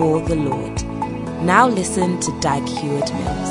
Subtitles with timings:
[0.00, 0.82] for the Lord.
[1.44, 3.50] Now listen to Dag Heward Mills.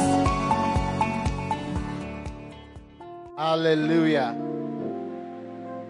[3.37, 4.35] Hallelujah.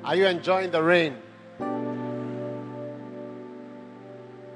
[0.03, 1.15] Are you enjoying the rain?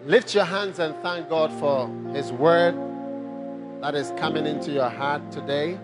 [0.06, 2.76] Lift your hands and thank God for His word
[3.82, 5.80] that is coming into your heart today.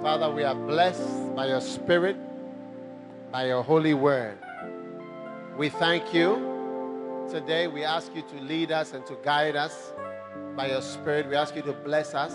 [0.00, 2.16] Father, we are blessed by your Spirit,
[3.30, 4.38] by your holy word.
[5.58, 6.49] We thank you.
[7.30, 9.92] Today, we ask you to lead us and to guide us
[10.56, 11.28] by your Spirit.
[11.28, 12.34] We ask you to bless us.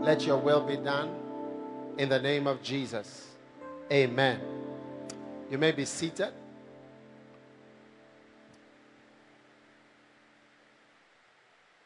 [0.00, 1.16] Let your will be done
[1.96, 3.28] in the name of Jesus.
[3.90, 4.38] Amen.
[5.50, 6.30] You may be seated.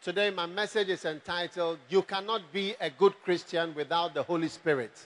[0.02, 4.98] Today, my message is entitled You Cannot Be a Good Christian Without the Holy Spirit.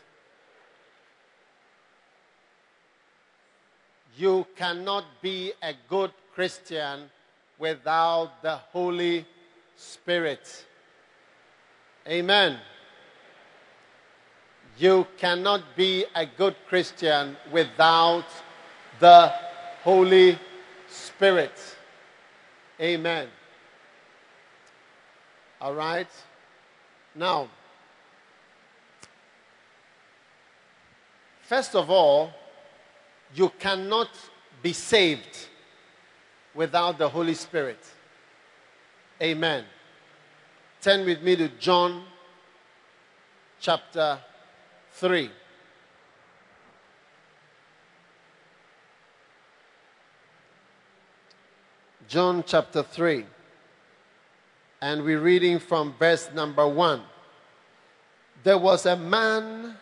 [4.17, 7.11] You cannot be a good Christian
[7.59, 9.27] without the Holy
[9.77, 10.65] Spirit.
[12.09, 12.57] Amen.
[14.79, 18.25] You cannot be a good Christian without
[19.01, 19.31] the
[19.85, 20.39] Holy
[20.89, 21.53] Spirit.
[22.81, 23.29] Amen.
[25.61, 26.09] All right?
[27.15, 27.51] Now,
[31.43, 32.33] first of all,
[33.35, 34.09] you cannot
[34.63, 35.50] be saved
[36.55, 37.79] without the Holy Spirit.
[39.23, 39.65] Amen.
[40.81, 42.05] Turn with me to John
[43.61, 44.19] chapter
[44.93, 45.31] 3.
[52.09, 53.25] John chapter 3.
[54.83, 57.03] And we're reading from verse number 1.
[58.43, 59.77] There was a man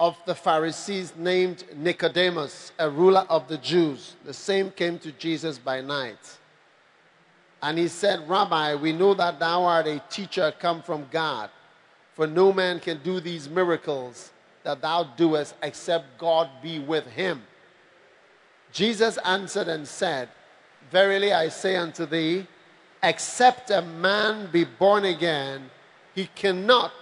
[0.00, 4.14] of the Pharisees named Nicodemus, a ruler of the Jews.
[4.24, 6.38] The same came to Jesus by night.
[7.60, 11.50] And he said, Rabbi, we know that thou art a teacher come from God,
[12.14, 14.30] for no man can do these miracles
[14.62, 17.42] that thou doest except God be with him.
[18.70, 20.28] Jesus answered and said,
[20.90, 22.46] Verily I say unto thee,
[23.02, 25.70] except a man be born again,
[26.14, 26.92] he cannot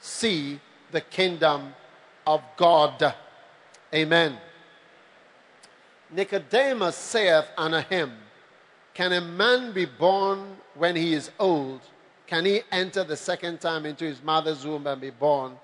[0.00, 0.60] see
[0.92, 1.74] the kingdom
[2.30, 3.12] of God.
[3.92, 4.38] Amen.
[6.12, 8.12] Nicodemus saith unto him,
[8.94, 11.80] Can a man be born when he is old?
[12.28, 15.58] Can he enter the second time into his mother's womb and be born?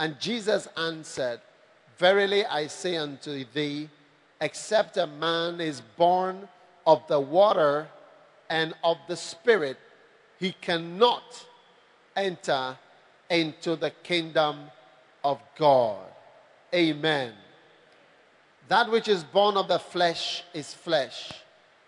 [0.00, 1.40] And Jesus answered,
[1.96, 3.88] Verily I say unto thee,
[4.40, 6.48] except a man is born
[6.86, 7.86] of the water
[8.48, 9.76] and of the Spirit,
[10.40, 11.46] he cannot
[12.16, 12.76] enter
[13.28, 14.70] into the kingdom
[15.24, 16.06] of God.
[16.74, 17.32] Amen.
[18.68, 21.32] That which is born of the flesh is flesh,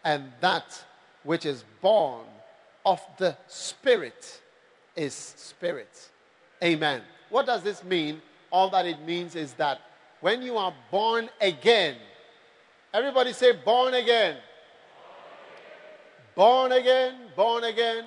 [0.05, 0.85] and that
[1.23, 2.25] which is born
[2.85, 4.41] of the Spirit
[4.97, 6.11] is spirit.
[6.63, 7.03] Amen.
[7.31, 8.21] What does this mean?
[8.51, 9.81] All that it means is that
[10.21, 11.97] when you are born again,
[12.93, 14.37] everybody say, born again.
[16.35, 18.05] Born again, born again.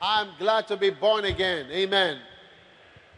[0.00, 1.66] I'm glad to be born again.
[1.70, 2.18] Amen.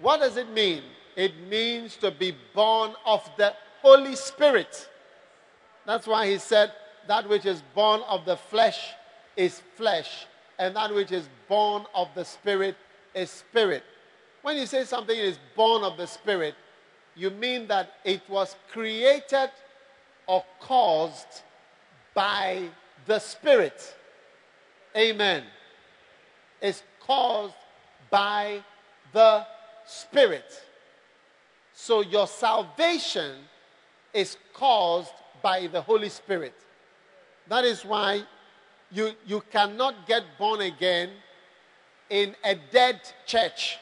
[0.00, 0.82] What does it mean?
[1.16, 4.88] It means to be born of the Holy Spirit.
[5.86, 6.72] That's why he said,
[7.06, 8.90] That which is born of the flesh
[9.36, 10.26] is flesh,
[10.58, 12.76] and that which is born of the Spirit
[13.14, 13.84] is spirit.
[14.42, 16.54] When you say something is born of the Spirit,
[17.14, 19.50] you mean that it was created
[20.26, 21.42] or caused
[22.12, 22.68] by
[23.06, 23.94] the Spirit.
[24.96, 25.44] Amen.
[26.60, 27.54] Is caused
[28.10, 28.62] by
[29.12, 29.46] the
[29.86, 30.44] Spirit.
[31.74, 33.36] So your salvation
[34.12, 35.12] is caused
[35.42, 36.54] by the Holy Spirit.
[37.48, 38.22] That is why
[38.90, 41.10] you, you cannot get born again
[42.08, 43.78] in a dead church.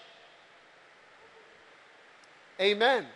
[2.58, 3.06] Amen.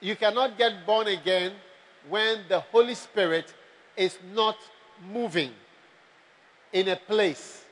[0.00, 1.52] You cannot get born again
[2.08, 3.54] when the Holy Spirit
[3.96, 4.56] is not
[5.12, 5.52] moving
[6.72, 7.64] in a place.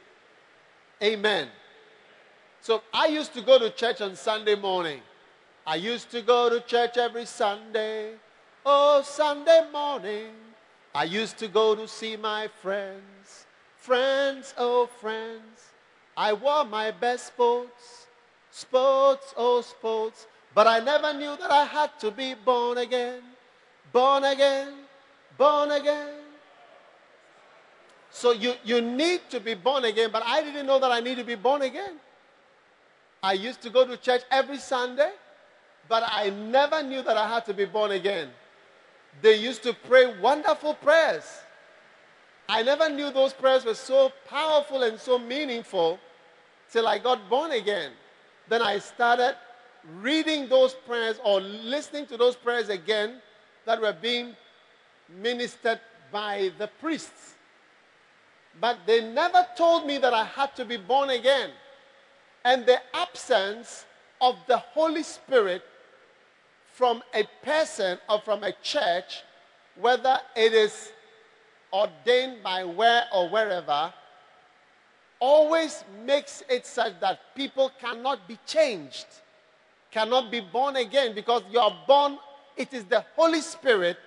[1.02, 1.48] Amen.
[2.60, 5.00] So I used to go to church on Sunday morning.
[5.66, 8.12] I used to go to church every Sunday.
[8.64, 10.32] Oh, Sunday morning.
[10.94, 13.46] I used to go to see my friends.
[13.76, 15.70] Friends, oh friends.
[16.16, 18.06] I wore my best sports.
[18.50, 20.26] Sports, oh sports.
[20.54, 23.22] But I never knew that I had to be born again.
[23.92, 24.74] Born again.
[25.38, 26.14] Born again.
[28.10, 31.16] So you, you need to be born again, but I didn't know that I need
[31.18, 31.94] to be born again.
[33.22, 35.12] I used to go to church every Sunday,
[35.90, 38.30] but I never knew that I had to be born again.
[39.22, 41.24] They used to pray wonderful prayers.
[42.48, 45.98] I never knew those prayers were so powerful and so meaningful
[46.70, 47.90] till I got born again.
[48.48, 49.36] Then I started
[50.00, 53.20] reading those prayers or listening to those prayers again
[53.64, 54.36] that were being
[55.08, 55.80] ministered
[56.12, 57.34] by the priests.
[58.60, 61.50] But they never told me that I had to be born again.
[62.44, 63.86] And the absence
[64.20, 65.64] of the Holy Spirit
[66.80, 69.22] from a person or from a church,
[69.78, 70.92] whether it is
[71.74, 73.92] ordained by where or wherever,
[75.20, 79.04] always makes it such that people cannot be changed,
[79.90, 82.16] cannot be born again, because you are born,
[82.56, 83.98] it is the Holy Spirit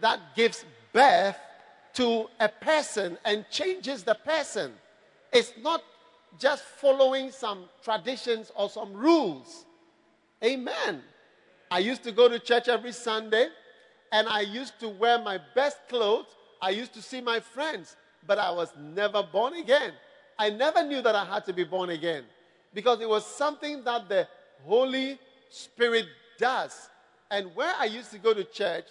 [0.00, 1.36] that gives birth
[1.94, 4.70] to a person and changes the person.
[5.32, 5.82] It's not
[6.38, 9.64] just following some traditions or some rules.
[10.44, 11.02] Amen.
[11.70, 13.48] I used to go to church every Sunday
[14.12, 16.26] and I used to wear my best clothes.
[16.60, 17.96] I used to see my friends,
[18.26, 19.92] but I was never born again.
[20.38, 22.24] I never knew that I had to be born again
[22.74, 24.26] because it was something that the
[24.64, 25.18] Holy
[25.48, 26.06] Spirit
[26.38, 26.88] does.
[27.30, 28.86] And where I used to go to church,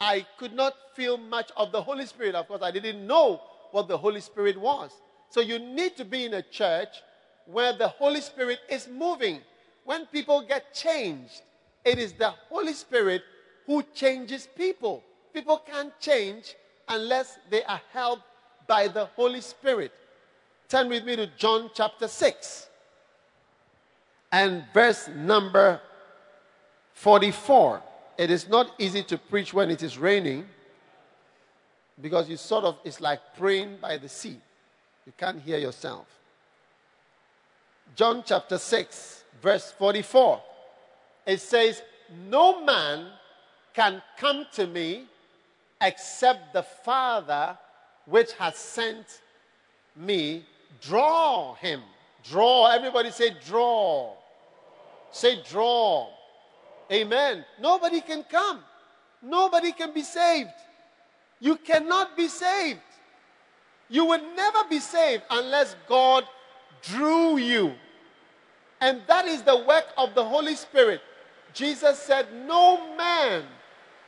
[0.00, 2.34] I could not feel much of the Holy Spirit.
[2.34, 4.92] Of course, I didn't know what the Holy Spirit was.
[5.28, 7.02] So you need to be in a church
[7.46, 9.40] where the Holy Spirit is moving.
[9.84, 11.42] When people get changed,
[11.84, 13.22] it is the Holy Spirit
[13.66, 15.02] who changes people.
[15.32, 16.54] People can't change
[16.88, 18.22] unless they are helped
[18.66, 19.92] by the Holy Spirit.
[20.68, 22.68] Turn with me to John chapter 6
[24.32, 25.80] and verse number
[26.94, 27.82] 44.
[28.16, 30.46] It is not easy to preach when it is raining
[32.00, 34.40] because you sort of, it's like praying by the sea.
[35.06, 36.06] You can't hear yourself.
[37.94, 40.40] John chapter 6, verse 44
[41.26, 41.82] it says,
[42.28, 43.06] No man
[43.72, 45.04] can come to me
[45.80, 47.58] except the Father
[48.06, 49.20] which has sent
[49.96, 50.44] me
[50.80, 51.82] draw him.
[52.24, 52.70] Draw.
[52.70, 54.12] Everybody say, draw.
[55.10, 56.08] Say, draw.
[56.90, 57.44] Amen.
[57.60, 58.60] Nobody can come.
[59.22, 60.50] Nobody can be saved.
[61.40, 62.80] You cannot be saved.
[63.88, 66.24] You will never be saved unless God
[66.82, 67.74] drew you.
[68.80, 71.00] And that is the work of the Holy Spirit.
[71.54, 73.44] Jesus said, No man,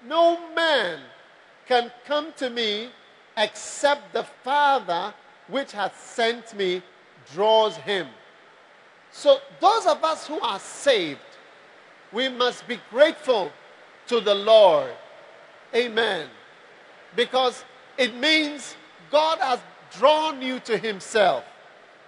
[0.04, 1.00] no man
[1.66, 2.90] can come to me
[3.36, 5.14] except the Father
[5.48, 6.82] which hath sent me
[7.32, 8.08] draws him.
[9.10, 11.20] So, those of us who are saved,
[12.12, 13.50] we must be grateful
[14.08, 14.90] to the Lord.
[15.74, 16.28] Amen.
[17.14, 17.64] Because
[17.96, 18.76] it means
[19.10, 19.60] God has
[19.98, 21.44] drawn you to Himself.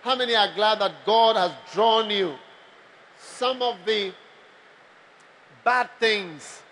[0.02, 2.34] How many are glad that God has drawn you?
[3.18, 4.12] Some of the
[5.64, 6.62] bad things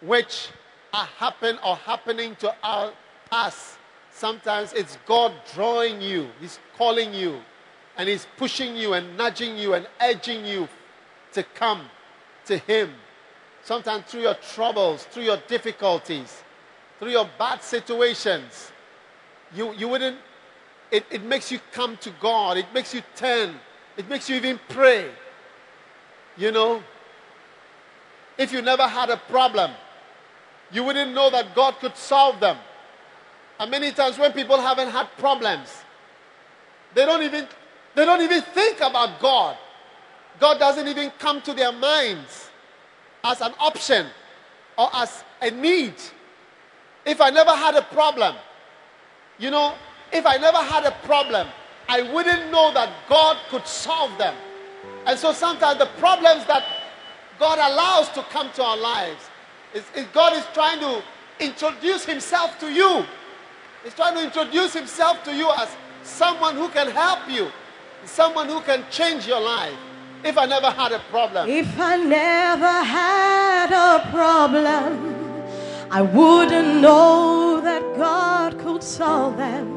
[0.00, 0.48] which
[0.92, 2.92] are happen or happening to our,
[3.30, 3.76] us.
[4.10, 7.40] Sometimes it's God drawing you, He's calling you,
[7.96, 10.68] and He's pushing you and nudging you and urging you
[11.32, 11.82] to come
[12.46, 12.92] to Him.
[13.62, 16.42] Sometimes through your troubles, through your difficulties,
[16.98, 18.72] through your bad situations,
[19.54, 20.18] you, you wouldn't,
[20.90, 23.54] it, it makes you come to God, it makes you turn,
[23.96, 25.10] it makes you even pray.
[26.36, 26.82] You know,
[28.38, 29.72] if you never had a problem,
[30.70, 32.56] you wouldn't know that God could solve them.
[33.58, 35.68] And many times when people haven't had problems,
[36.94, 37.46] they don't even
[37.94, 39.56] they don't even think about God.
[40.38, 42.48] God doesn't even come to their minds
[43.24, 44.06] as an option
[44.76, 45.94] or as a need.
[47.04, 48.36] If I never had a problem,
[49.38, 49.74] you know,
[50.12, 51.48] if I never had a problem,
[51.88, 54.36] I wouldn't know that God could solve them.
[55.06, 56.62] And so sometimes the problems that
[57.38, 59.30] God allows to come to our lives.
[59.74, 61.02] It's, it, God is trying to
[61.40, 63.04] introduce Himself to you.
[63.84, 65.68] He's trying to introduce Himself to you as
[66.02, 67.50] someone who can help you,
[68.04, 69.76] someone who can change your life.
[70.24, 75.14] If I never had a problem, if I never had a problem,
[75.90, 79.68] I wouldn't know that God could solve them,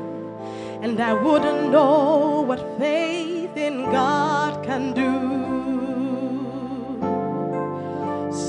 [0.81, 5.30] and I wouldn't know what faith in God can do.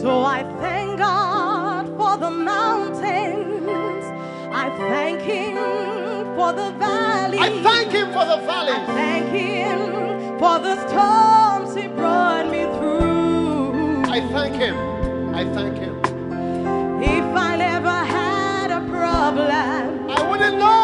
[0.03, 4.05] So I thank God for the mountains.
[4.53, 5.55] I thank Him
[6.35, 7.39] for the valley.
[7.39, 8.73] I thank Him for the valley.
[8.73, 14.03] I thank Him for the storms He brought me through.
[14.11, 14.77] I thank Him.
[15.37, 15.95] I thank Him.
[17.01, 20.82] If I never had a problem, I wouldn't know.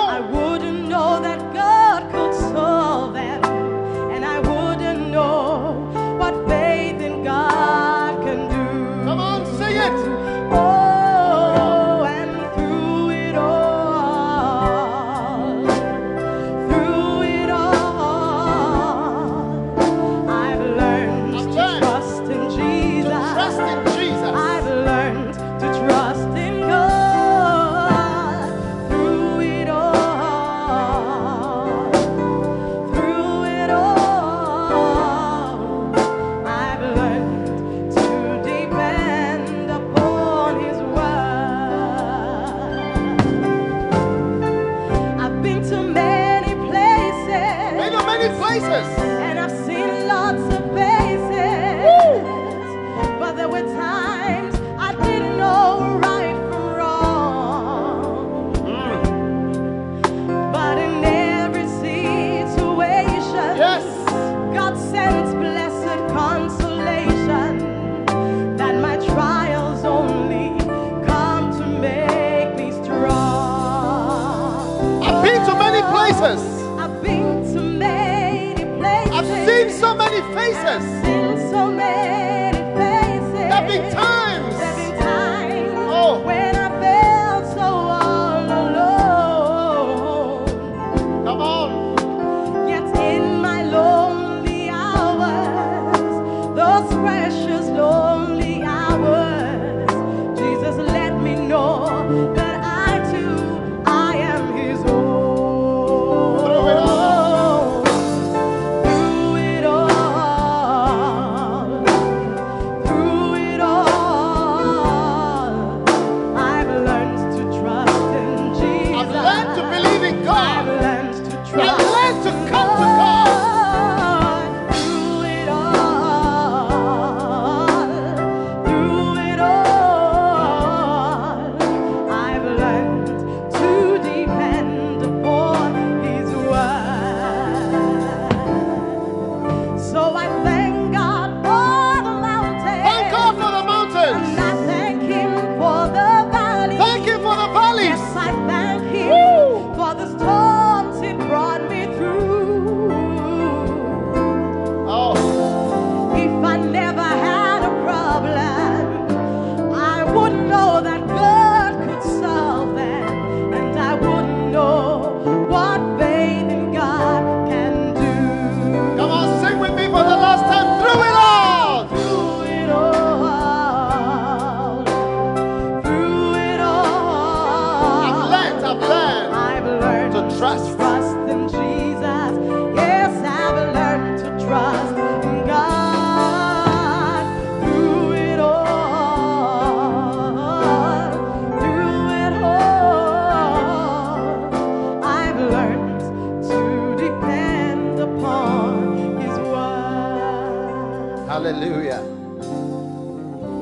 [201.29, 202.01] Hallelujah.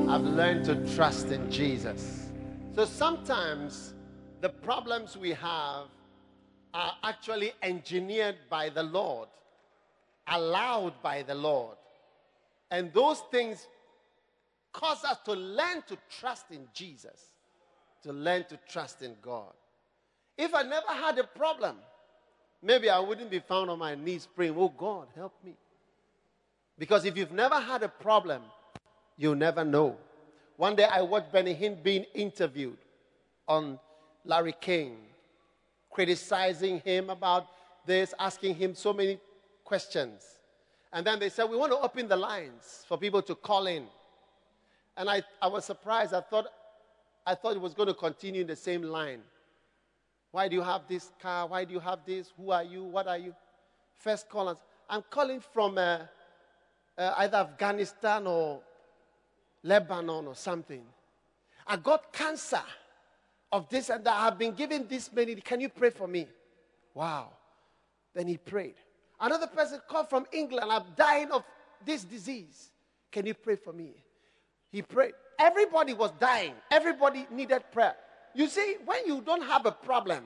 [0.09, 2.29] I've learned to trust in Jesus.
[2.73, 3.93] So sometimes
[4.39, 5.87] the problems we have
[6.73, 9.27] are actually engineered by the Lord,
[10.27, 11.75] allowed by the Lord.
[12.71, 13.67] And those things
[14.71, 17.21] cause us to learn to trust in Jesus,
[18.03, 19.51] to learn to trust in God.
[20.37, 21.75] If I never had a problem,
[22.63, 25.57] maybe I wouldn't be found on my knees praying, Oh God, help me.
[26.77, 28.41] Because if you've never had a problem,
[29.17, 29.97] you'll never know.
[30.57, 32.77] One day I watched Benny Hinn being interviewed
[33.47, 33.79] on
[34.25, 34.97] Larry King,
[35.89, 37.47] criticizing him about
[37.85, 39.19] this, asking him so many
[39.63, 40.23] questions.
[40.93, 43.85] And then they said, We want to open the lines for people to call in.
[44.95, 46.13] And I, I was surprised.
[46.13, 46.47] I thought,
[47.25, 49.21] I thought it was going to continue in the same line.
[50.31, 51.47] Why do you have this car?
[51.47, 52.31] Why do you have this?
[52.37, 52.83] Who are you?
[52.83, 53.33] What are you?
[53.97, 54.59] First call.
[54.89, 55.99] I'm calling from uh,
[56.97, 58.61] uh, either Afghanistan or
[59.63, 60.83] Lebanon or something.
[61.65, 62.61] I got cancer
[63.51, 64.15] of this and that.
[64.15, 65.35] I've been given this many.
[65.35, 66.27] Can you pray for me?
[66.93, 67.29] Wow.
[68.13, 68.75] Then he prayed.
[69.19, 70.71] Another person called from England.
[70.71, 71.43] I'm dying of
[71.85, 72.71] this disease.
[73.11, 73.91] Can you pray for me?
[74.71, 75.13] He prayed.
[75.39, 76.53] Everybody was dying.
[76.71, 77.95] Everybody needed prayer.
[78.33, 80.23] You see, when you don't have a problem,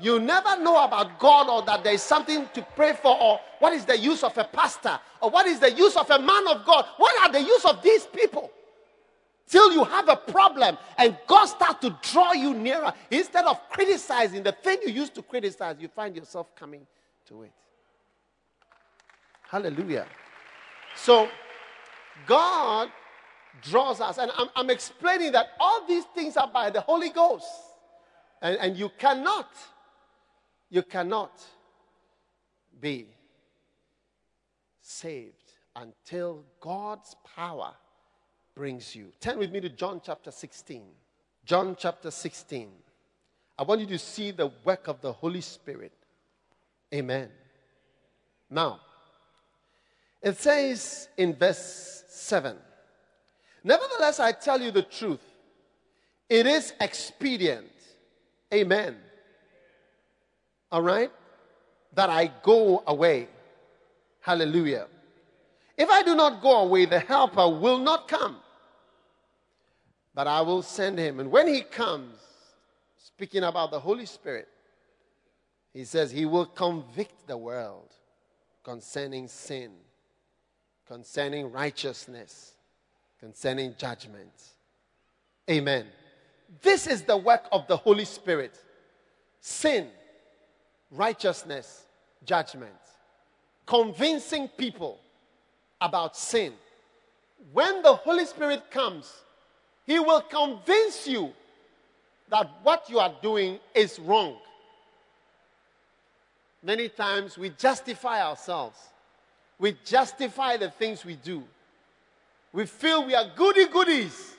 [0.00, 3.72] You never know about God or that there is something to pray for or what
[3.72, 6.64] is the use of a pastor or what is the use of a man of
[6.64, 6.86] God.
[6.96, 8.50] What are the use of these people?
[9.46, 12.92] Till you have a problem and God starts to draw you nearer.
[13.10, 16.86] Instead of criticizing the thing you used to criticize, you find yourself coming
[17.28, 17.52] to it.
[19.48, 20.06] Hallelujah.
[20.96, 21.28] So,
[22.26, 22.88] God
[23.62, 24.18] draws us.
[24.18, 27.46] And I'm, I'm, explaining that all these things are by the Holy Ghost.
[28.42, 29.48] And, and you cannot,
[30.70, 31.42] you cannot
[32.80, 33.08] be
[34.80, 37.72] saved until God's power
[38.54, 39.12] brings you.
[39.20, 40.82] Turn with me to John chapter 16.
[41.44, 42.70] John chapter 16.
[43.58, 45.92] I want you to see the work of the Holy Spirit.
[46.92, 47.28] Amen.
[48.50, 48.80] Now,
[50.22, 52.56] it says in verse 7
[53.64, 55.22] Nevertheless, I tell you the truth.
[56.28, 57.70] It is expedient.
[58.52, 58.96] Amen.
[60.74, 61.12] All right?
[61.94, 63.28] That I go away.
[64.18, 64.88] Hallelujah.
[65.78, 68.38] If I do not go away, the helper will not come.
[70.16, 71.20] But I will send him.
[71.20, 72.16] And when he comes,
[72.96, 74.48] speaking about the Holy Spirit,
[75.72, 77.90] he says he will convict the world
[78.64, 79.70] concerning sin,
[80.88, 82.54] concerning righteousness,
[83.20, 84.32] concerning judgment.
[85.48, 85.86] Amen.
[86.62, 88.58] This is the work of the Holy Spirit
[89.40, 89.88] sin,
[90.94, 91.84] righteousness,
[92.24, 92.72] judgment.
[93.66, 94.98] Convincing people
[95.80, 96.52] about sin.
[97.52, 99.12] When the Holy Spirit comes,
[99.86, 101.32] He will convince you
[102.30, 104.36] that what you are doing is wrong.
[106.62, 108.78] Many times we justify ourselves,
[109.58, 111.42] we justify the things we do.
[112.52, 114.36] We feel we are goody goodies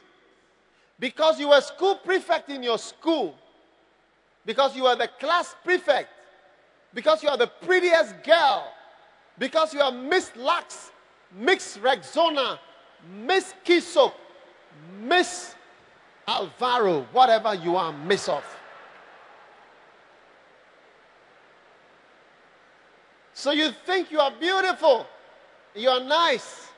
[1.00, 3.35] because you were school prefect in your school,
[4.45, 6.09] because you were the class prefect,
[6.96, 8.72] because you are the prettiest girl,
[9.38, 10.92] because you are Miss Lux,
[11.38, 12.58] Miss Rexona,
[13.14, 14.16] Miss Key Soap,
[15.01, 15.53] Miss
[16.25, 18.44] Alvaro, whatever you are, Miss of.
[23.34, 25.05] So you think you are beautiful,
[25.75, 26.70] you are nice.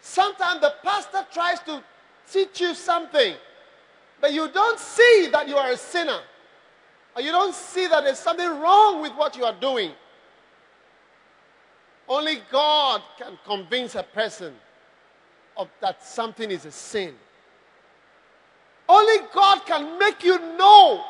[0.00, 1.82] Sometimes the pastor tries to
[2.32, 3.34] teach you something,
[4.18, 6.20] but you don't see that you are a sinner,
[7.16, 9.92] or you don't see that there's something wrong with what you are doing.
[12.06, 14.54] Only God can convince a person
[15.56, 17.14] of that something is a sin.
[18.86, 21.02] Only God can make you know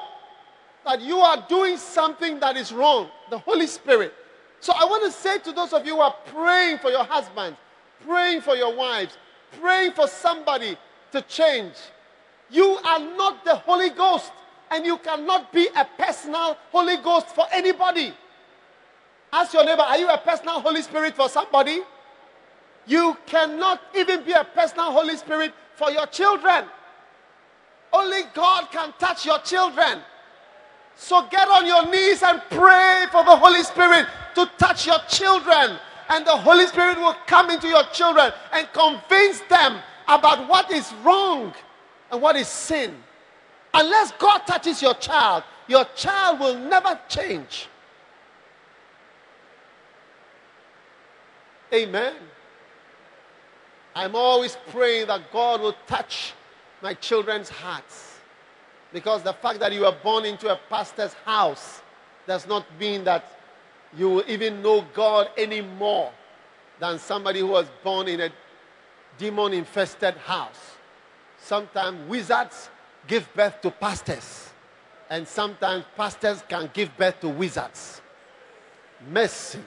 [0.85, 3.11] that you are doing something that is wrong.
[3.29, 4.15] The Holy Spirit.
[4.61, 7.59] So I want to say to those of you who are praying for your husbands,
[8.07, 9.19] praying for your wives,
[9.61, 10.79] praying for somebody
[11.11, 11.75] to change,
[12.49, 14.31] you are not the Holy Ghost
[14.71, 18.13] and you cannot be a personal Holy Ghost for anybody.
[19.33, 21.81] Ask your neighbor, are you a personal Holy Spirit for somebody?
[22.87, 26.65] You cannot even be a personal Holy Spirit for your children.
[27.93, 30.01] Only God can touch your children.
[30.97, 35.79] So get on your knees and pray for the Holy Spirit to touch your children.
[36.09, 40.93] And the Holy Spirit will come into your children and convince them about what is
[41.05, 41.53] wrong
[42.11, 42.95] and what is sin.
[43.79, 47.69] Unless God touches your child, your child will never change.
[51.75, 52.15] Amen.
[53.95, 56.33] I'm always praying that God will touch
[56.81, 58.19] my children's hearts.
[58.95, 61.83] Because the fact that you were born into a pastor's house
[62.27, 63.39] does not mean that
[63.95, 66.11] you will even know God any more
[66.79, 68.31] than somebody who was born in a
[69.19, 70.77] demon infested house.
[71.39, 72.71] Sometimes wizards
[73.07, 74.51] give birth to pastors,
[75.09, 78.01] and sometimes pastors can give birth to wizards.
[79.11, 79.61] Mercy.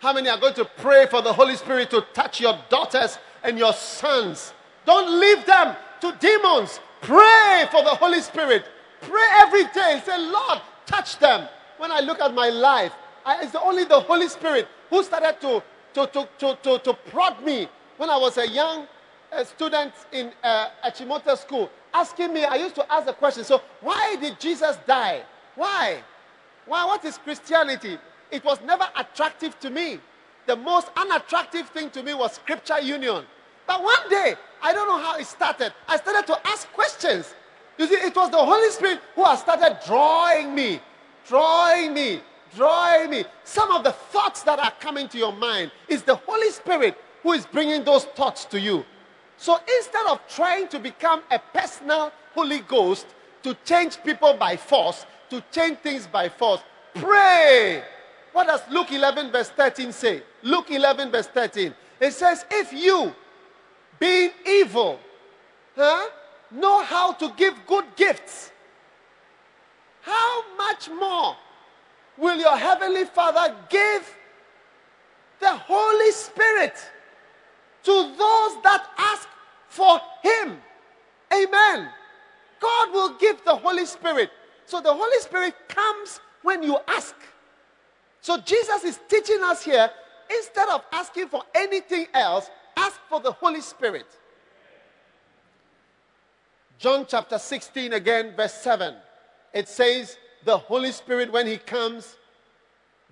[0.00, 3.58] How many are going to pray for the Holy Spirit to touch your daughters and
[3.58, 4.52] your sons?
[4.86, 6.80] Don't leave them to demons.
[7.02, 8.64] Pray for the Holy Spirit.
[9.00, 10.00] Pray every day.
[10.04, 11.48] Say, Lord, touch them.
[11.78, 12.92] When I look at my life,
[13.24, 15.62] I, it's only the Holy Spirit who started to,
[15.94, 18.86] to, to, to, to, to prod me when I was a young
[19.32, 23.62] uh, student in uh, Achimota school, asking me, I used to ask the question, so
[23.80, 25.22] why did Jesus die?
[25.54, 26.02] Why?
[26.66, 26.84] Why?
[26.84, 27.98] What is Christianity?
[28.30, 29.98] it was never attractive to me.
[30.46, 33.24] The most unattractive thing to me was scripture union.
[33.66, 37.34] But one day, I don't know how it started, I started to ask questions.
[37.76, 40.80] You see, it was the Holy Spirit who has started drawing me,
[41.26, 42.20] drawing me,
[42.56, 43.24] drawing me.
[43.44, 47.32] Some of the thoughts that are coming to your mind is the Holy Spirit who
[47.32, 48.84] is bringing those thoughts to you.
[49.38, 53.06] So instead of trying to become a personal Holy Ghost
[53.44, 56.60] to change people by force, to change things by force,
[56.94, 57.84] pray.
[58.32, 60.22] What does Luke 11, verse 13 say?
[60.42, 61.72] Luke 11, verse 13.
[62.00, 63.14] It says, If you,
[64.00, 64.98] being evil,
[65.76, 66.08] huh,
[66.50, 68.50] know how to give good gifts,
[70.02, 71.36] how much more
[72.16, 74.16] will your heavenly Father give
[75.38, 76.74] the Holy Spirit
[77.88, 79.26] to those that ask
[79.68, 80.58] for Him?
[81.32, 81.88] Amen.
[82.60, 84.28] God will give the Holy Spirit.
[84.66, 87.14] So the Holy Spirit comes when you ask.
[88.20, 89.90] So Jesus is teaching us here
[90.30, 94.06] instead of asking for anything else, ask for the Holy Spirit.
[96.78, 98.96] John chapter 16, again, verse 7.
[99.54, 102.16] It says, The Holy Spirit, when He comes,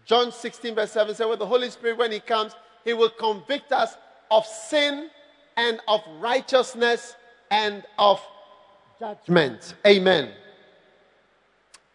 [0.05, 2.53] John 16, verse 7 says, Well, the Holy Spirit, when He comes,
[2.85, 3.97] He will convict us
[4.31, 5.11] of sin
[5.57, 7.15] and of righteousness
[7.51, 8.21] and of
[8.99, 9.75] judgment.
[9.87, 10.31] Amen.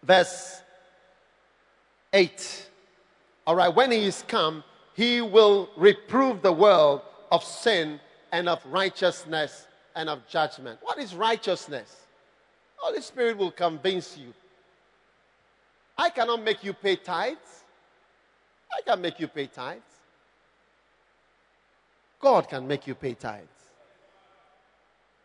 [0.03, 0.61] Verse
[2.13, 2.69] 8.
[3.47, 4.63] All right, when He is come,
[4.93, 7.99] He will reprove the world of sin
[8.31, 10.79] and of righteousness and of judgment.
[10.81, 12.07] What is righteousness?
[12.77, 14.33] Holy Spirit will convince you.
[15.97, 17.63] I cannot make you pay tithes.
[18.75, 19.90] I can make you pay tithes.
[22.21, 23.47] God can make you pay tithes.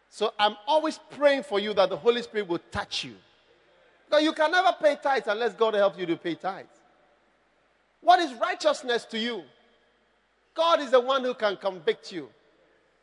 [0.08, 3.14] So I'm always praying for you that the Holy Spirit will touch you.
[4.06, 6.68] Because you can never pay tithes unless God helps you to pay tithes.
[8.00, 9.42] What is righteousness to you?
[10.54, 12.28] God is the one who can convict you.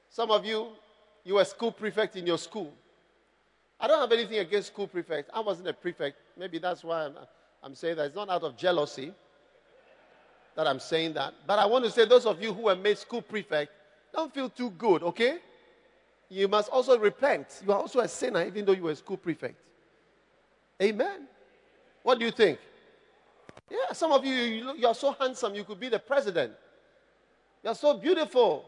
[0.10, 0.70] Some of you,
[1.24, 2.74] you were school prefect in your school.
[3.80, 5.30] I don't have anything against school prefect.
[5.34, 6.18] I wasn't a prefect.
[6.38, 7.16] Maybe that's why I'm,
[7.62, 8.06] I'm saying that.
[8.08, 9.14] It's not out of jealousy
[10.56, 11.34] that I'm saying that.
[11.46, 13.72] But I want to say, those of you who were made school prefect,
[14.14, 15.40] don't feel too good, okay?
[16.30, 17.62] You must also repent.
[17.66, 19.56] You are also a sinner, even though you were a school prefect.
[20.82, 21.28] Amen.
[22.04, 22.60] What do you think?
[23.70, 26.54] Yeah, some of you, you, look, you are so handsome, you could be the president.
[27.64, 28.66] You're so beautiful.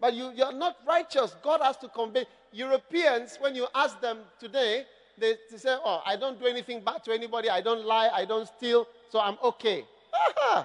[0.00, 1.34] But you, you're not righteous.
[1.42, 2.26] God has to convey.
[2.52, 4.84] Europeans, when you ask them today,
[5.18, 7.48] they, they, say, Oh, I don't do anything bad to anybody.
[7.48, 8.10] I don't lie.
[8.12, 8.86] I don't steal.
[9.10, 9.84] So I'm okay.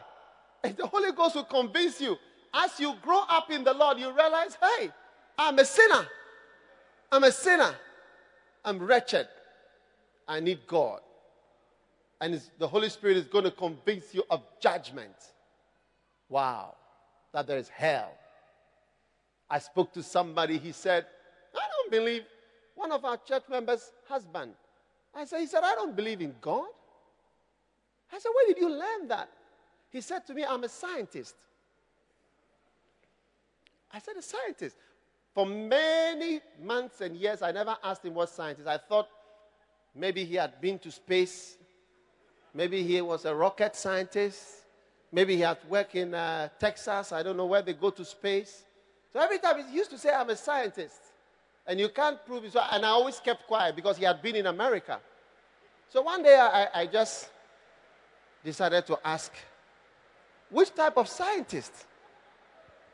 [0.64, 2.18] The Holy Ghost will convince you.
[2.54, 4.90] As you grow up in the Lord, you realize, hey,
[5.38, 6.06] I'm a sinner.
[7.12, 7.74] I'm a sinner.
[8.64, 9.28] I'm wretched.
[10.28, 11.00] I need God.
[12.20, 15.16] And the Holy Spirit is going to convince you of judgment.
[16.30, 16.76] Wow.
[17.34, 18.12] That there is hell
[19.52, 21.06] I spoke to somebody, he said,
[21.54, 22.24] I don't believe
[22.74, 24.54] one of our church members' husband.
[25.14, 26.70] I said, he said, I don't believe in God.
[28.14, 29.30] I said, where did you learn that?
[29.90, 31.36] He said to me, I'm a scientist.
[33.94, 34.78] I said, a scientist.
[35.34, 38.68] For many months and years, I never asked him what scientist.
[38.68, 39.08] I thought
[39.96, 41.58] maybe he had been to space.
[42.54, 44.66] Maybe he was a rocket scientist.
[45.12, 47.12] Maybe he had worked in uh, Texas.
[47.12, 48.64] I don't know where they go to space.
[49.12, 51.00] So every time he used to say, I'm a scientist.
[51.68, 52.54] And you can't prove it.
[52.54, 55.00] So, and I always kept quiet because he had been in America.
[55.90, 57.30] So one day I, I just
[58.44, 59.32] decided to ask,
[60.50, 61.86] which type of scientist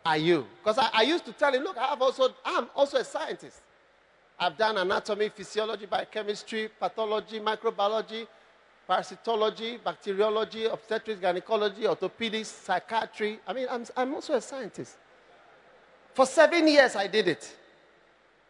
[0.08, 0.48] are you?
[0.64, 3.60] Because I, I, used to tell him, look, I have also, I'm also a scientist.
[4.40, 8.26] I've done anatomy, physiology, biochemistry, pathology, microbiology,
[8.88, 13.40] parasitology, bacteriology, obstetrics, gynecology, orthopedics, psychiatry.
[13.46, 14.96] I mean, I'm, I'm also a scientist.
[16.14, 17.54] For seven years, I did it.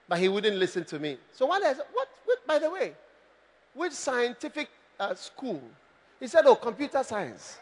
[0.08, 1.18] But he wouldn't listen to me.
[1.34, 2.94] So one day I said, what, what by the way,
[3.74, 5.62] which scientific uh, school?
[6.20, 7.58] He said, oh, computer science.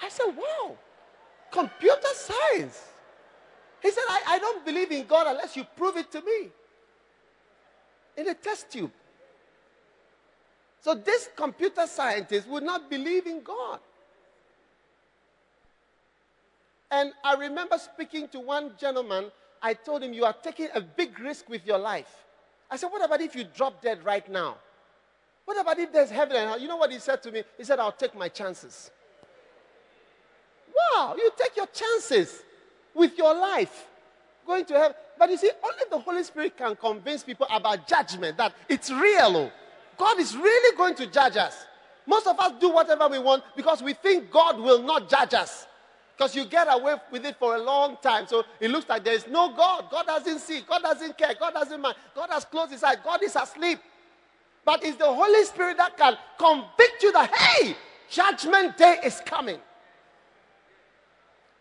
[0.00, 0.76] I said, wow,
[1.50, 2.82] computer science.
[3.82, 6.50] He said, I, I don't believe in God unless you prove it to me
[8.16, 8.90] in a test tube.
[10.80, 13.80] So this computer scientist would not believe in God.
[16.90, 19.30] And I remember speaking to one gentleman.
[19.60, 22.24] I told him, You are taking a big risk with your life.
[22.70, 24.56] I said, What about if you drop dead right now?
[25.44, 26.60] What about if there's heaven and hell?
[26.60, 27.42] You know what he said to me?
[27.56, 28.90] He said, I'll take my chances.
[31.16, 32.42] You take your chances
[32.94, 33.86] with your life
[34.48, 34.96] going to heaven.
[35.18, 39.36] But you see, only the Holy Spirit can convince people about judgment that it's real.
[39.36, 39.52] Oh.
[39.96, 41.66] God is really going to judge us.
[42.06, 45.66] Most of us do whatever we want because we think God will not judge us.
[46.16, 48.26] Because you get away with it for a long time.
[48.26, 49.84] So it looks like there is no God.
[49.90, 50.62] God doesn't see.
[50.62, 51.34] God doesn't care.
[51.38, 51.96] God doesn't mind.
[52.14, 52.96] God has closed his eyes.
[53.04, 53.78] God is asleep.
[54.64, 57.76] But it's the Holy Spirit that can convict you that, hey,
[58.10, 59.58] judgment day is coming.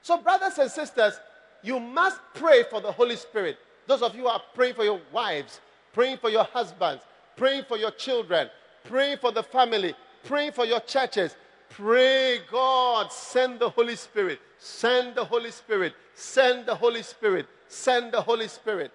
[0.08, 1.20] So, brothers and sisters,
[1.62, 3.58] You must pray for the Holy Spirit.
[3.88, 5.60] Those of you who are praying for your wives,
[5.92, 7.04] praying for your husbands,
[7.36, 8.50] praying for your children,
[8.86, 11.36] praying for the family, praying for your churches.
[11.70, 18.14] Pray, God, send the Holy Spirit, send the Holy Spirit, send the Holy Spirit, send
[18.14, 18.94] the Holy Spirit.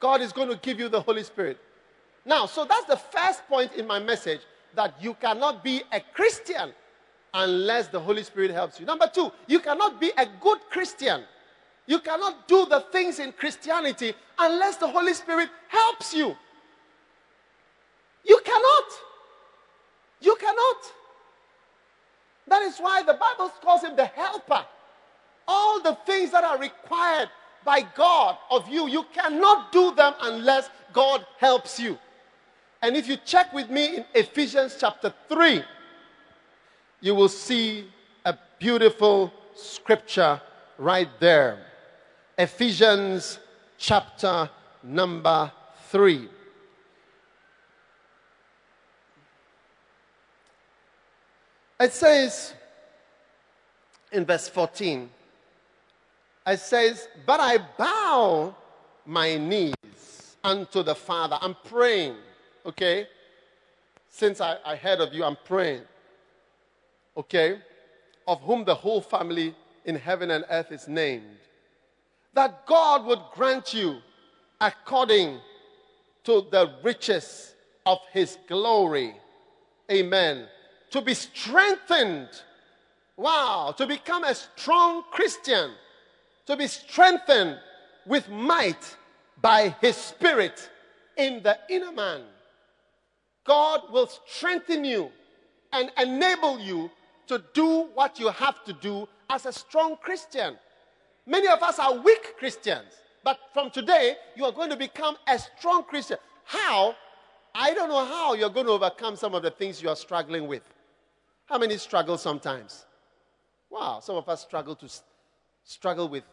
[0.00, 1.58] God is going to give you the Holy Spirit.
[2.24, 4.40] Now, so that's the first point in my message
[4.74, 6.72] that you cannot be a Christian
[7.34, 8.86] unless the Holy Spirit helps you.
[8.86, 11.22] Number two, you cannot be a good Christian.
[11.86, 16.36] You cannot do the things in Christianity unless the Holy Spirit helps you.
[18.24, 18.84] You cannot.
[20.20, 20.76] You cannot.
[22.46, 24.64] That is why the Bible calls him the helper.
[25.46, 27.30] All the things that are required
[27.64, 31.98] by God of you, you cannot do them unless God helps you.
[32.82, 35.62] And if you check with me in Ephesians chapter 3,
[37.00, 37.88] you will see
[38.24, 40.40] a beautiful scripture
[40.78, 41.64] right there.
[42.36, 43.38] Ephesians
[43.76, 44.48] chapter
[44.82, 45.50] number
[45.88, 46.28] 3.
[51.80, 52.54] It says
[54.10, 55.08] in verse 14,
[56.46, 58.54] it says, But I bow
[59.06, 61.38] my knees unto the Father.
[61.40, 62.16] I'm praying,
[62.66, 63.06] okay?
[64.08, 65.82] Since I, I heard of you, I'm praying,
[67.18, 67.58] okay?
[68.26, 69.54] Of whom the whole family
[69.84, 71.38] in heaven and earth is named.
[72.34, 73.98] That God would grant you
[74.60, 75.40] according
[76.24, 77.54] to the riches
[77.84, 79.14] of his glory.
[79.90, 80.46] Amen
[80.90, 82.28] to be strengthened.
[83.16, 85.72] Wow, to become a strong Christian,
[86.46, 87.58] to be strengthened
[88.06, 88.96] with might
[89.42, 90.70] by his spirit
[91.16, 92.22] in the inner man.
[93.44, 95.10] God will strengthen you
[95.72, 96.90] and enable you
[97.28, 100.56] to do what you have to do as a strong Christian.
[101.26, 102.88] Many of us are weak Christians,
[103.22, 106.18] but from today, you are going to become a strong Christian.
[106.44, 106.94] How?
[107.54, 110.46] I don't know how you're going to overcome some of the things you are struggling
[110.46, 110.62] with.
[111.46, 112.86] How many struggle sometimes?
[113.70, 114.88] Wow, some of us struggle to
[115.64, 116.24] struggle with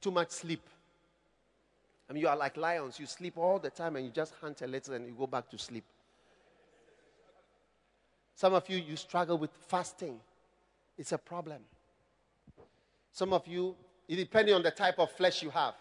[0.00, 0.60] too much sleep.
[2.08, 3.00] I mean, you are like lions.
[3.00, 5.48] You sleep all the time and you just hunt a little and you go back
[5.50, 5.84] to sleep.
[8.34, 10.20] Some of you, you struggle with fasting.
[10.98, 11.62] It's a problem.
[13.12, 13.76] Some of you,
[14.08, 15.74] depending on the type of flesh you have.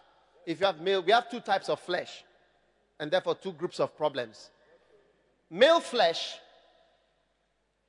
[0.46, 2.24] If you have male, we have two types of flesh,
[3.00, 4.52] and therefore two groups of problems.
[5.50, 6.38] Male flesh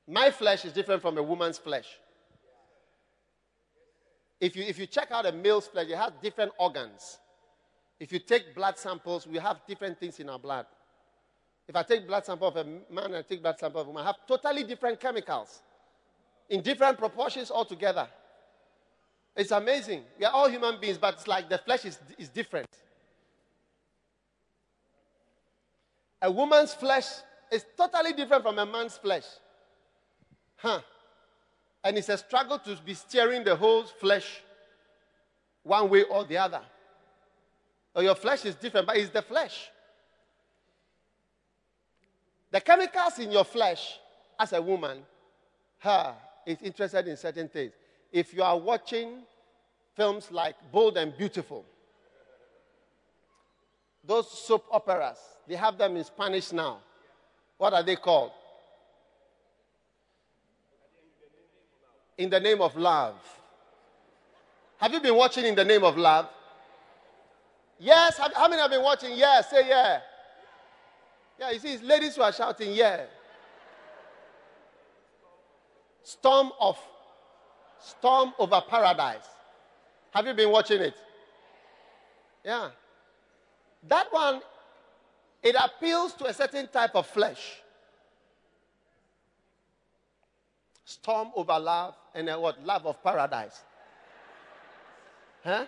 [0.07, 1.87] my flesh is different from a woman's flesh.
[4.39, 7.17] If you, if you check out a male's flesh, it has different organs.
[7.99, 10.65] If you take blood samples, we have different things in our blood.
[11.67, 13.89] If I take blood sample of a man and I take blood sample of a
[13.89, 15.61] woman, I have totally different chemicals
[16.49, 18.07] in different proportions altogether.
[19.35, 20.03] It's amazing.
[20.19, 22.69] We are all human beings, but it's like the flesh is, is different.
[26.21, 27.05] A woman's flesh
[27.51, 29.25] is totally different from a man's flesh.
[30.57, 30.79] Huh.
[31.83, 34.41] And it's a struggle to be steering the whole flesh
[35.63, 36.61] one way or the other.
[37.93, 39.69] Or your flesh is different, but it's the flesh.
[42.55, 43.99] The chemicals in your flesh,
[44.39, 44.99] as a woman,
[45.79, 46.15] her
[46.45, 47.73] is interested in certain things.
[48.13, 49.23] If you are watching
[49.93, 51.65] films like Bold and Beautiful,
[54.05, 56.77] those soap operas, they have them in Spanish now.
[57.57, 58.31] What are they called?
[62.17, 63.15] in the name of love.
[64.77, 66.29] Have you been watching in the name of love?
[67.77, 68.17] Yes.
[68.17, 69.11] How many have been watching?
[69.17, 69.49] Yes.
[69.49, 69.99] Say yeah.
[71.39, 73.05] Yeah, you see, it's ladies who are shouting, yeah.
[76.03, 76.77] Storm of
[77.79, 79.27] Storm over Paradise.
[80.11, 80.95] Have you been watching it?
[82.43, 82.69] Yeah.
[83.87, 84.41] That one,
[85.43, 87.61] it appeals to a certain type of flesh.
[90.85, 92.63] Storm over love and a what?
[92.63, 93.61] Love of paradise.
[95.43, 95.65] Huh?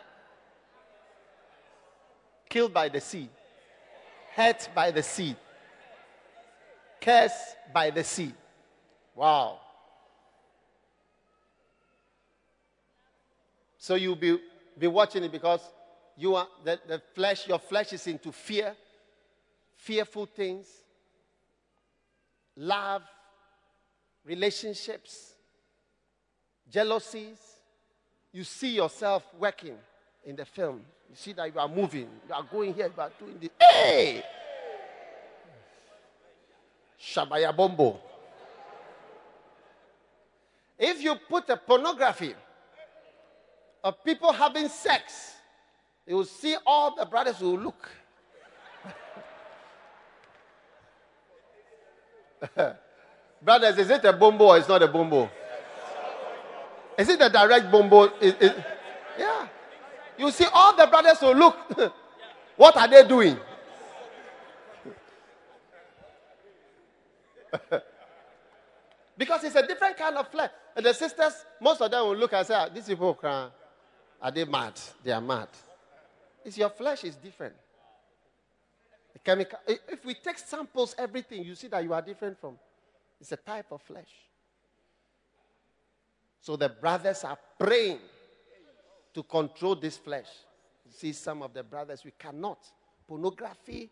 [2.49, 3.29] Killed by the sea.
[4.33, 5.35] Hurt by the sea.
[7.01, 8.33] Cursed by the sea.
[9.15, 9.59] Wow.
[13.77, 14.39] So you'll be,
[14.77, 15.61] be watching it because
[16.17, 18.75] you are the, the flesh, your flesh is into fear,
[19.75, 20.67] fearful things,
[22.55, 23.03] love,
[24.25, 25.33] relationships,
[26.69, 27.37] jealousies.
[28.33, 29.77] You see yourself working
[30.25, 30.81] in the film.
[31.09, 33.49] You see that you are moving, you are going here, you are doing this.
[33.61, 34.23] Hey!
[37.01, 37.99] Shabaya Bombo.
[40.79, 42.35] If you put a pornography
[43.83, 45.33] of people having sex
[46.07, 47.89] You will see all the brothers will look.
[53.43, 55.29] brothers, is it a bombo or it's not a bombo?
[56.97, 58.05] Is it a direct bombo?
[58.21, 58.53] Is, is,
[59.19, 59.47] yeah.
[60.17, 61.57] You see all the brothers will look.
[62.55, 63.37] what are they doing?
[69.17, 70.51] because it's a different kind of flesh.
[70.75, 73.17] And the sisters, most of them will look and say, ah, These people
[74.21, 74.73] are they mad?
[75.03, 75.49] They are mad.
[76.43, 77.53] It's your flesh is different.
[79.13, 79.59] The chemical.
[79.67, 82.57] If we take samples, everything, you see that you are different from.
[83.19, 84.09] It's a type of flesh.
[86.41, 87.99] So the brothers are praying
[89.13, 90.27] to control this flesh.
[90.85, 92.59] You see, some of the brothers, we cannot.
[93.07, 93.89] Pornography,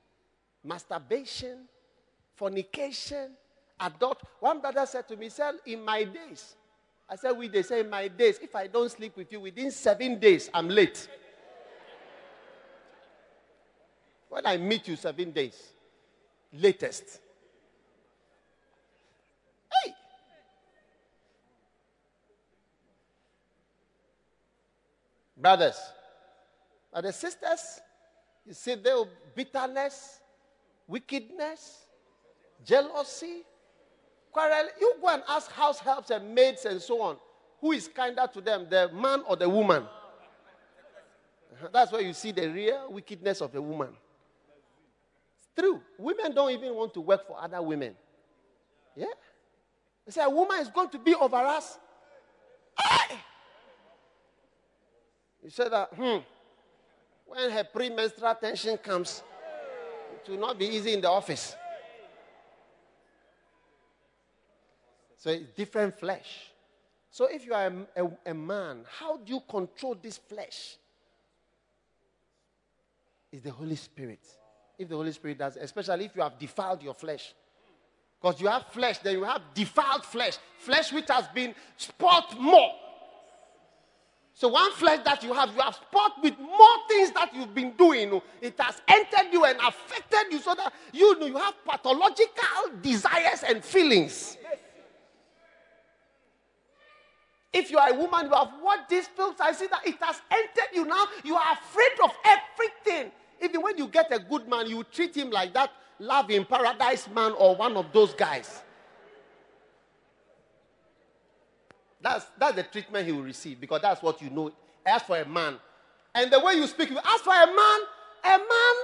[0.63, 1.67] masturbation,
[2.35, 3.31] fornication,
[3.79, 4.21] adult.
[4.39, 6.55] One brother said to me, said, in my days,
[7.09, 9.71] I said, we they say in my days, if I don't sleep with you within
[9.71, 11.07] seven days, I'm late.
[14.29, 15.73] When I meet you seven days,
[16.51, 17.19] latest.
[19.71, 19.93] Hey!
[25.37, 25.79] Brothers,
[26.91, 27.81] and the sisters,
[28.45, 29.03] you see there
[29.35, 30.19] bitterness,
[30.87, 31.85] wickedness,
[32.65, 33.43] jealousy,
[34.35, 34.67] quarrel.
[34.79, 37.15] You go and ask house helps and maids and so on.
[37.61, 39.85] Who is kinder to them, the man or the woman?
[41.71, 43.95] That's where you see the real wickedness of a woman.
[45.37, 45.79] It's true.
[45.97, 47.95] Women don't even want to work for other women.
[48.93, 49.05] Yeah?
[50.05, 51.79] They say a woman is going to be over us.
[52.77, 53.15] Hey!
[55.43, 56.17] You said that, hmm,
[57.25, 59.23] when her premenstrual tension comes,
[60.23, 61.55] it will not be easy in the office.
[65.17, 66.51] So it's different flesh.
[67.09, 70.75] So if you are a, a, a, man, how do you control this flesh?
[73.31, 74.19] It's the Holy Spirit.
[74.77, 77.33] If the Holy Spirit does, especially if you have defiled your flesh.
[78.21, 80.37] Because you have flesh, then you have defiled flesh.
[80.57, 82.71] Flesh which has been spot more.
[84.33, 87.71] So one flesh that you have, you have spot with more things that you've been
[87.71, 88.21] doing.
[88.41, 93.43] It has entered you and affected you so that you, know you have pathological desires
[93.47, 94.37] and feelings.
[97.55, 100.21] If you are a woman, you have watched these films, I see that it has
[100.29, 101.05] entered you now.
[101.23, 103.13] You are afraid of everything.
[103.41, 107.07] Even when you get a good man, you treat him like that love in paradise
[107.07, 108.61] man or one of those guys.
[112.01, 114.51] That's, that's the treatment he will receive because that's what you know.
[114.85, 115.55] Ask for a man.
[116.13, 117.79] And the way you speak, you ask for a man,
[118.25, 118.75] a man,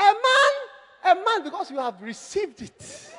[0.00, 3.14] a man, a man, because you have received it.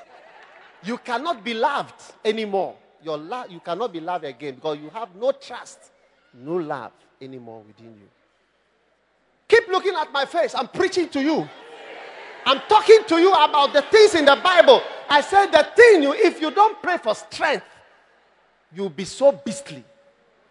[0.84, 5.15] You cannot be loved anymore your love, you cannot be loved again because you have
[5.15, 5.79] no trust,
[6.33, 8.07] no love anymore within you.
[9.47, 10.53] Keep looking at my face.
[10.55, 11.47] I'm preaching to you.
[12.45, 14.81] I'm talking to you about the things in the Bible.
[15.10, 17.65] I said the thing you, if you don't pray for strength,
[18.73, 19.83] you'll be so beastly.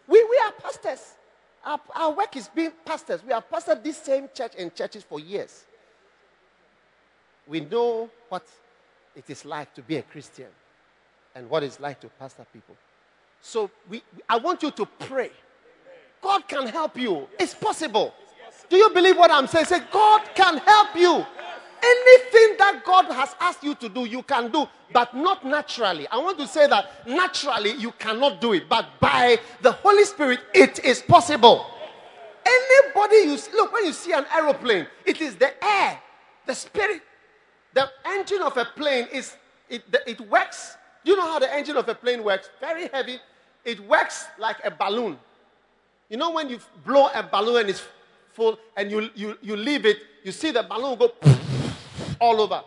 [0.06, 1.14] We, we are pastors.
[1.64, 3.22] Our, our work is being pastors.
[3.24, 5.64] We have pastored this same church and churches for years.
[7.46, 8.46] We know what
[9.14, 10.48] it is like to be a Christian
[11.36, 12.74] and what it's like to pastor people.
[13.42, 15.30] So we, I want you to pray.
[16.22, 17.28] God can help you.
[17.38, 18.14] It's possible.
[18.70, 19.66] Do you believe what I'm saying?
[19.66, 21.12] Say, God can help you.
[21.12, 26.08] Anything that God has asked you to do, you can do, but not naturally.
[26.08, 30.40] I want to say that naturally you cannot do it, but by the Holy Spirit,
[30.54, 31.66] it is possible.
[32.44, 36.00] Anybody you see, look when you see an aeroplane, it is the air,
[36.46, 37.02] the spirit,
[37.74, 39.36] the engine of a plane is
[39.68, 40.76] it, it works
[41.10, 42.50] you know how the engine of a plane works?
[42.60, 43.18] Very heavy.
[43.64, 45.18] It works like a balloon.
[46.08, 47.82] You know when you blow a balloon and it's
[48.32, 51.12] full and you, you, you leave it, you see the balloon go
[52.20, 52.62] all over.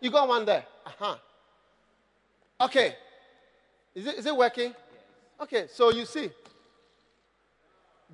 [0.00, 0.64] You got one there.
[0.84, 1.16] Uh-huh.
[2.60, 2.96] Okay.
[3.94, 4.74] Is it, is it working?
[5.40, 6.30] Okay, so you see.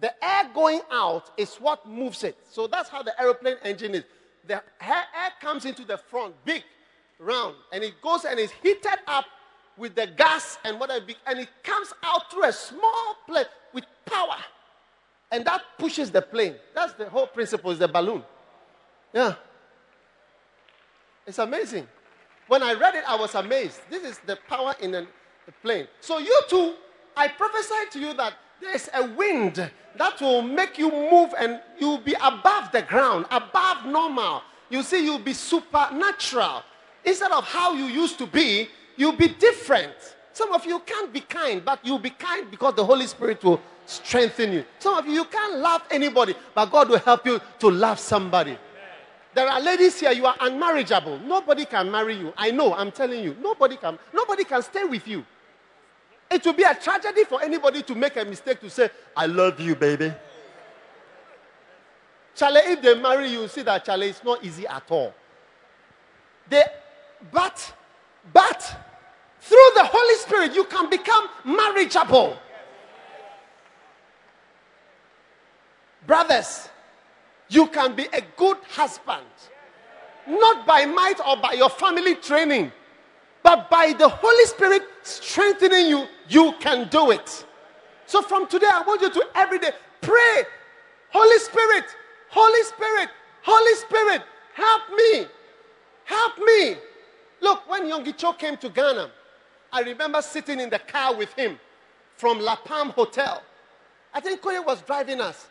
[0.01, 2.37] The air going out is what moves it.
[2.51, 4.05] So that's how the aeroplane engine is.
[4.47, 6.63] The air, air comes into the front, big,
[7.19, 9.25] round, and it goes and is heated up
[9.77, 14.37] with the gas and whatever, and it comes out through a small plane with power.
[15.31, 16.55] And that pushes the plane.
[16.75, 18.23] That's the whole principle, is the balloon.
[19.15, 19.35] Yeah.
[21.27, 21.87] It's amazing.
[22.49, 23.81] When I read it, I was amazed.
[23.89, 25.87] This is the power in a, a plane.
[26.01, 26.75] So, you too,
[27.17, 31.99] I prophesy to you that there's a wind that will make you move and you'll
[31.99, 34.43] be above the ground, above normal.
[34.71, 36.63] You see, you'll be supernatural.
[37.05, 39.95] Instead of how you used to be, You'll be different.
[40.33, 43.61] Some of you can't be kind, but you'll be kind because the Holy Spirit will
[43.87, 44.65] strengthen you.
[44.79, 48.57] Some of you, you can't love anybody, but God will help you to love somebody.
[49.35, 51.25] There are ladies here, you are unmarriageable.
[51.25, 52.33] Nobody can marry you.
[52.37, 53.37] I know, I'm telling you.
[53.41, 55.25] Nobody can, nobody can stay with you.
[56.31, 59.61] It will be a tragedy for anybody to make a mistake to say, I love
[59.61, 60.13] you, baby.
[62.35, 65.15] Charlie, if they marry you, see that Charlie, it's not easy at all.
[66.49, 66.65] They,
[67.31, 67.75] but,
[68.33, 68.77] but,
[69.41, 72.37] through the Holy Spirit, you can become marriageable.
[76.07, 76.69] Brothers,
[77.49, 79.27] you can be a good husband.
[80.27, 82.73] Not by might or by your family training,
[83.43, 87.45] but by the Holy Spirit strengthening you, you can do it.
[88.07, 89.71] So from today, I want you to every day
[90.01, 90.43] pray,
[91.11, 91.85] Holy Spirit,
[92.31, 93.09] Holy Spirit,
[93.43, 94.23] Holy Spirit,
[94.55, 95.27] help me,
[96.05, 96.77] help me.
[97.43, 99.11] Look, when Yonggi Cho came to Ghana,
[99.73, 101.59] I remember sitting in the car with him
[102.17, 103.43] from La Palm Hotel.
[104.15, 105.49] I think Koye was driving us.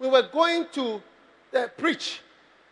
[0.00, 1.02] We were going to
[1.54, 2.20] uh, preach.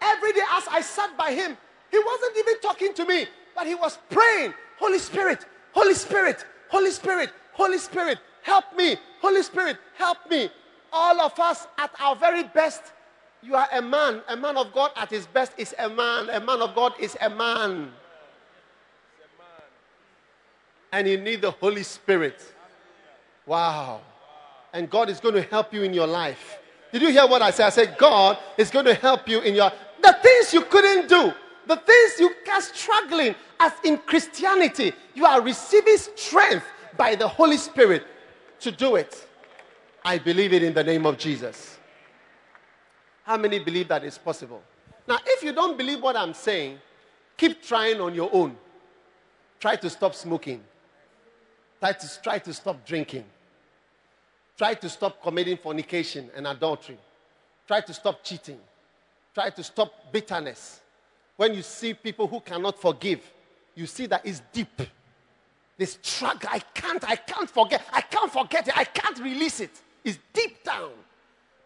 [0.00, 1.56] Every day, as I sat by him,
[1.90, 6.90] he wasn't even talking to me, but he was praying, Holy Spirit, Holy Spirit, Holy
[6.90, 8.96] Spirit, Holy Spirit, help me.
[9.20, 10.48] Holy Spirit, help me.
[10.92, 12.82] All of us at our very best.
[13.42, 14.22] You are a man.
[14.28, 16.30] A man of God at his best is a man.
[16.30, 17.92] A man of God is a man.
[20.92, 22.40] And you need the Holy Spirit.
[23.46, 24.02] Wow.
[24.72, 26.58] And God is going to help you in your life.
[26.92, 27.66] Did you hear what I said?
[27.66, 29.72] I said, God is going to help you in your
[30.02, 31.32] the things you couldn't do,
[31.66, 36.66] the things you are struggling as in Christianity, you are receiving strength
[36.96, 38.04] by the Holy Spirit
[38.60, 39.26] to do it.
[40.04, 41.78] I believe it in the name of Jesus.
[43.22, 44.62] How many believe that it's possible?
[45.06, 46.78] Now, if you don't believe what I'm saying,
[47.36, 48.56] keep trying on your own.
[49.60, 50.62] Try to stop smoking.
[51.82, 53.24] Try to, try to stop drinking.
[54.56, 56.96] Try to stop committing fornication and adultery.
[57.66, 58.60] Try to stop cheating.
[59.34, 60.80] Try to stop bitterness.
[61.36, 63.28] When you see people who cannot forgive,
[63.74, 64.80] you see that it's deep.
[65.76, 69.72] This struggle, I can't, I can't forget, I can't forget it, I can't release it.
[70.04, 70.90] It's deep down.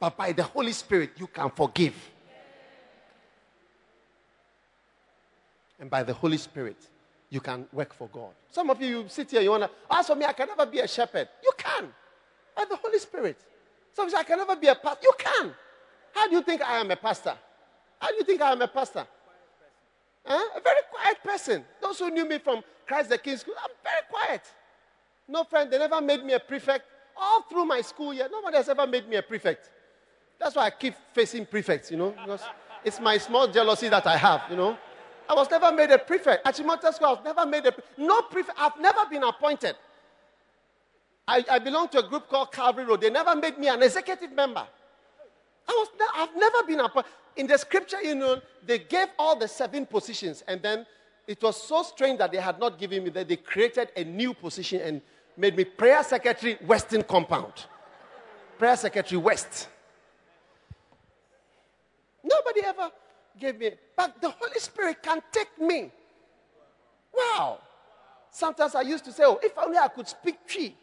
[0.01, 1.95] But by the Holy Spirit, you can forgive.
[5.79, 6.79] And by the Holy Spirit,
[7.31, 8.31] you can work for God.
[8.51, 10.67] Some of you, you sit here, you want to, ask for me, I can never
[10.67, 11.29] be a shepherd.
[11.43, 11.93] You can
[12.57, 13.39] by the Holy Spirit.
[13.93, 15.01] Some say, I can never be a pastor.
[15.03, 15.55] You can.
[16.15, 17.35] How do you think I am a pastor?
[17.99, 19.07] How do you think I am a pastor?
[20.25, 20.49] Huh?
[20.57, 21.65] A very quiet person.
[21.81, 24.43] Those who knew me from Christ the King School, I'm very quiet.
[25.29, 26.85] No friend, they never made me a prefect.
[27.17, 29.71] All through my school year, nobody has ever made me a prefect.
[30.39, 32.43] That's why I keep facing prefects, you know, because
[32.85, 34.77] it's my small jealousy that I have, you know.
[35.29, 36.47] I was never made a prefect.
[36.47, 38.59] At Chimota School, I was never made a no prefect.
[38.59, 39.77] I've never been appointed.
[41.29, 43.01] I, I belong to a group called Calvary Road.
[43.01, 44.67] They never made me an executive member.
[45.69, 47.11] I was ne- I've never been appointed.
[47.37, 50.87] In the scripture, you know, they gave all the seven positions, and then
[51.27, 54.33] it was so strange that they had not given me that they created a new
[54.33, 55.03] position and
[55.37, 57.53] made me prayer secretary, Western Compound.
[58.59, 59.69] prayer secretary, West.
[62.23, 62.91] Nobody ever
[63.39, 65.91] gave me, but the Holy Spirit can take me.
[67.17, 67.59] Wow.
[68.31, 70.75] Sometimes I used to say, oh, if only I could speak Twi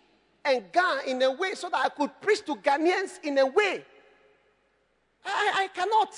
[0.46, 3.84] and Ga in a way so that I could preach to Ghanaians in a way.
[5.26, 6.10] I, I cannot.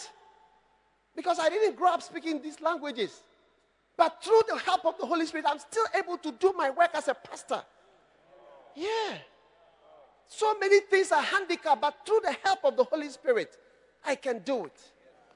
[1.16, 3.22] Because I didn't grow up speaking these languages.
[3.98, 6.92] But through the help of the Holy Spirit, I'm still able to do my work
[6.94, 7.62] as a pastor.
[8.76, 9.18] Yeah.
[10.28, 13.56] So many things are handicapped, but through the help of the Holy Spirit,
[14.06, 14.92] I can do it.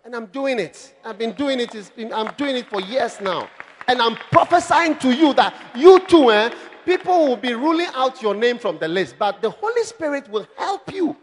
[0.09, 0.95] And I'm doing it.
[1.05, 1.75] I've been doing it.
[2.11, 3.47] I'm doing it for years now.
[3.87, 6.49] And I'm prophesying to you that you too, eh,
[6.83, 10.47] people will be ruling out your name from the list, but the Holy Spirit will
[10.57, 11.15] help you.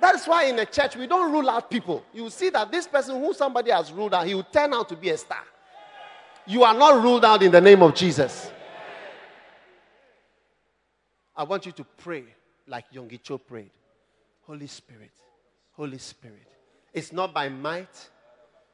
[0.00, 2.02] That's why in a church we don't rule out people.
[2.12, 4.96] You see that this person who somebody has ruled out, he will turn out to
[4.96, 5.44] be a star.
[6.44, 8.50] You are not ruled out in the name of Jesus.
[11.36, 12.24] I want you to pray
[12.66, 13.70] like Yonggi Cho prayed.
[14.44, 15.12] Holy Spirit,
[15.76, 16.57] Holy Spirit.
[16.98, 18.10] It's not by might,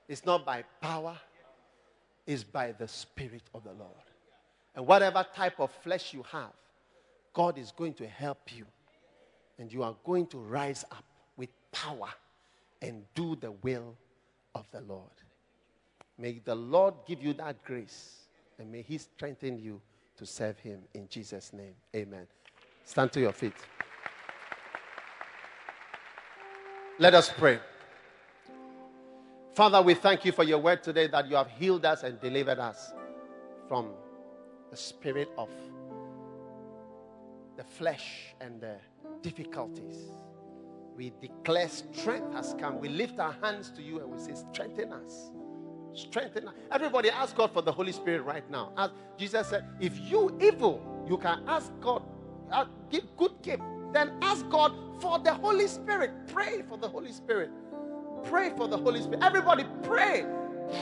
[0.09, 1.15] it's not by power,
[2.27, 4.07] it's by the Spirit of the Lord.
[4.75, 6.55] And whatever type of flesh you have,
[7.35, 8.65] God is going to help you.
[9.59, 11.05] And you are going to rise up
[11.37, 12.09] with power
[12.81, 13.95] and do the will
[14.55, 15.13] of the Lord.
[16.17, 18.21] May the Lord give you that grace
[18.59, 19.83] and may He strengthen you
[20.17, 21.75] to serve Him in Jesus' name.
[21.95, 22.27] Amen.
[22.87, 23.53] Stand to your feet.
[26.99, 27.61] Let us pray.
[29.55, 32.59] Father, we thank you for your word today that you have healed us and delivered
[32.59, 32.93] us
[33.69, 33.91] from
[34.71, 35.49] the spirit of
[37.57, 38.77] the flesh and the
[39.23, 40.11] difficulties.
[40.97, 42.81] we declare strength has come.
[42.81, 45.31] We lift our hands to you and we say, Strengthen us.
[45.93, 46.55] Strengthen us.
[46.73, 48.73] Everybody ask God for the Holy Spirit right now.
[48.77, 52.03] As Jesus said, If you evil, you can ask God,
[52.51, 53.63] uh, give good gift.
[53.93, 56.11] Then ask God for the Holy Spirit.
[56.29, 57.51] Pray for the Holy Spirit.
[58.27, 59.21] Pray for the Holy Spirit.
[59.25, 60.27] Everybody pray.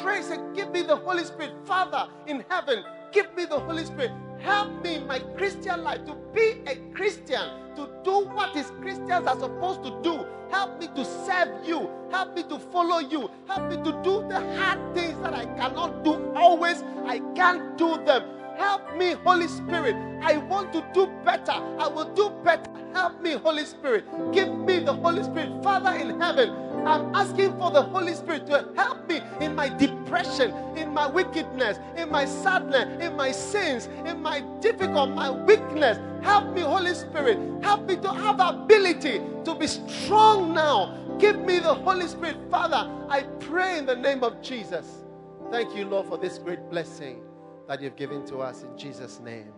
[0.02, 0.22] Pray.
[0.22, 1.52] Say, Give me the Holy Spirit.
[1.66, 4.12] Father in heaven, give me the Holy Spirit.
[4.40, 9.26] Help me in my Christian life to be a Christian, to do what is Christians
[9.26, 10.26] are supposed to do.
[10.50, 11.90] Help me to serve you.
[12.10, 13.30] Help me to follow you.
[13.48, 16.82] Help me to do the hard things that I cannot do always.
[17.06, 18.24] I can't do them.
[18.58, 19.96] Help me, Holy Spirit.
[20.22, 21.52] I want to do better.
[21.52, 22.71] I will do better.
[22.94, 24.04] Help me, Holy Spirit.
[24.32, 25.62] Give me the Holy Spirit.
[25.62, 26.50] Father in heaven,
[26.86, 31.78] I'm asking for the Holy Spirit to help me in my depression, in my wickedness,
[31.96, 35.98] in my sadness, in my sins, in my difficult, my weakness.
[36.22, 37.38] Help me, Holy Spirit.
[37.62, 40.98] Help me to have ability to be strong now.
[41.18, 42.36] Give me the Holy Spirit.
[42.50, 45.04] Father, I pray in the name of Jesus.
[45.50, 47.22] Thank you, Lord, for this great blessing
[47.68, 49.52] that you've given to us in Jesus' name.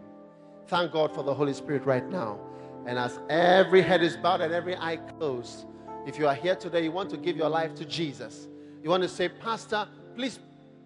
[0.67, 2.39] Thank God for the Holy Spirit right now.
[2.87, 5.67] And as every head is bowed and every eye closed,
[6.07, 8.49] if you are here today, you want to give your life to Jesus.
[8.83, 10.39] You want to say, Pastor, please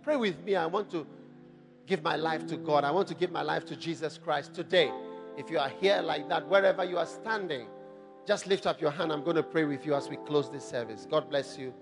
[0.02, 0.54] pray with me.
[0.54, 1.06] I want to
[1.86, 2.84] give my life to God.
[2.84, 4.92] I want to give my life to Jesus Christ today.
[5.36, 7.66] If you are here like that, wherever you are standing,
[8.26, 9.10] just lift up your hand.
[9.10, 11.06] I'm going to pray with you as we close this service.
[11.10, 11.72] God bless you.